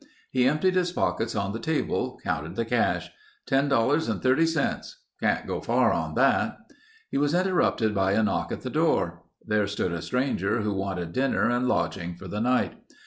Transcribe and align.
He 0.31 0.47
emptied 0.47 0.73
his 0.73 0.91
pockets 0.91 1.35
on 1.35 1.53
the 1.53 1.59
table; 1.59 2.19
counted 2.23 2.55
the 2.55 2.65
cash. 2.65 3.11
"Ten 3.45 3.69
dollars 3.69 4.09
and 4.09 4.19
thirty 4.19 4.47
cents. 4.47 5.03
Can't 5.19 5.45
get 5.45 5.63
far 5.65 5.93
on 5.93 6.15
that—" 6.15 6.57
He 7.11 7.19
was 7.19 7.35
interrupted 7.35 7.93
by 7.93 8.13
a 8.13 8.23
knock 8.23 8.51
at 8.51 8.61
the 8.61 8.71
door. 8.71 9.21
There 9.45 9.67
stood 9.67 9.91
a 9.93 10.01
stranger 10.01 10.61
who 10.61 10.73
wanted 10.73 11.11
dinner 11.13 11.47
and 11.51 11.67
lodging 11.67 12.15
for 12.15 12.27
the 12.27 12.41
night. 12.41 12.79